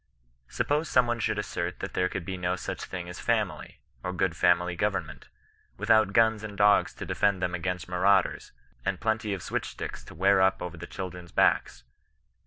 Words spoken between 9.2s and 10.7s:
of switchrSticks to wear up